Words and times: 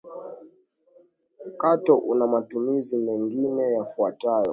Mkato 1.45 1.97
una 1.97 2.27
matumizi 2.27 2.97
mengine 2.97 3.63
yafuatayo 3.73 4.49